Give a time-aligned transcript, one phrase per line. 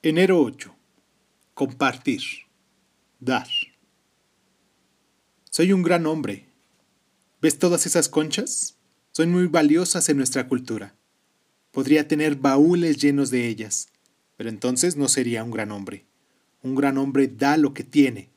[0.00, 0.72] Enero 8.
[1.54, 2.22] Compartir.
[3.18, 3.48] Dar.
[5.50, 6.46] Soy un gran hombre.
[7.42, 8.76] ¿Ves todas esas conchas?
[9.10, 10.94] Son muy valiosas en nuestra cultura.
[11.72, 13.88] Podría tener baúles llenos de ellas,
[14.36, 16.06] pero entonces no sería un gran hombre.
[16.62, 18.30] Un gran hombre da lo que tiene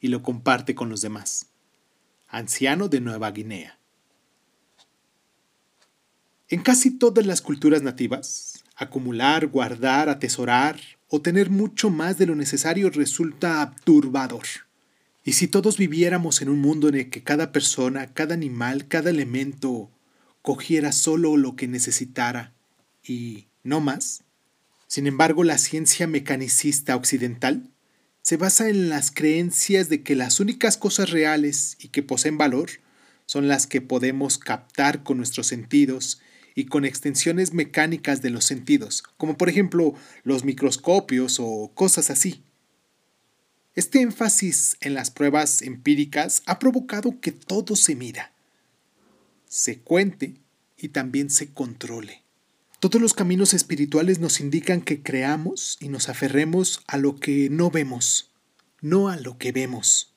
[0.00, 1.46] y lo comparte con los demás.
[2.28, 3.78] Anciano de Nueva Guinea.
[6.48, 10.78] En casi todas las culturas nativas, acumular, guardar, atesorar,
[11.08, 14.44] o tener mucho más de lo necesario resulta abturbador.
[15.24, 19.10] Y si todos viviéramos en un mundo en el que cada persona, cada animal, cada
[19.10, 19.90] elemento
[20.42, 22.54] cogiera solo lo que necesitara
[23.02, 24.22] y no más.
[24.86, 27.70] Sin embargo, la ciencia mecanicista occidental
[28.22, 32.70] se basa en las creencias de que las únicas cosas reales y que poseen valor
[33.26, 36.20] son las que podemos captar con nuestros sentidos
[36.58, 39.94] y con extensiones mecánicas de los sentidos, como por ejemplo
[40.24, 42.42] los microscopios o cosas así.
[43.76, 48.32] Este énfasis en las pruebas empíricas ha provocado que todo se mida,
[49.46, 50.34] se cuente
[50.76, 52.24] y también se controle.
[52.80, 57.70] Todos los caminos espirituales nos indican que creamos y nos aferremos a lo que no
[57.70, 58.32] vemos,
[58.80, 60.12] no a lo que vemos.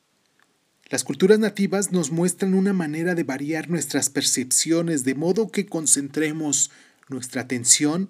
[0.91, 6.69] Las culturas nativas nos muestran una manera de variar nuestras percepciones de modo que concentremos
[7.07, 8.09] nuestra atención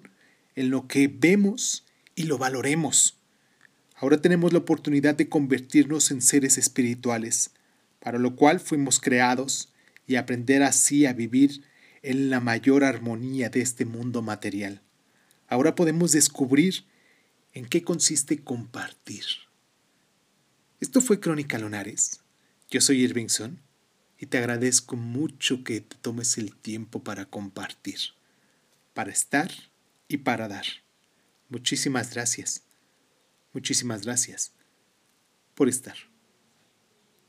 [0.56, 1.84] en lo que vemos
[2.16, 3.20] y lo valoremos.
[3.94, 7.52] Ahora tenemos la oportunidad de convertirnos en seres espirituales,
[8.00, 9.72] para lo cual fuimos creados
[10.08, 11.62] y aprender así a vivir
[12.02, 14.82] en la mayor armonía de este mundo material.
[15.46, 16.84] Ahora podemos descubrir
[17.52, 19.22] en qué consiste compartir.
[20.80, 22.21] Esto fue Crónica Lonares.
[22.72, 23.60] Yo soy Irvingson
[24.18, 27.98] y te agradezco mucho que te tomes el tiempo para compartir,
[28.94, 29.50] para estar
[30.08, 30.64] y para dar.
[31.50, 32.62] Muchísimas gracias.
[33.52, 34.54] Muchísimas gracias
[35.54, 35.96] por estar.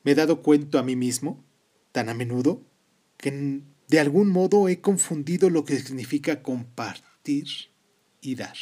[0.06, 1.44] Me he dado cuenta a mí mismo,
[1.92, 2.66] tan a menudo,
[3.18, 7.50] que de algún modo he confundido lo que significa compartir
[8.22, 8.56] y dar.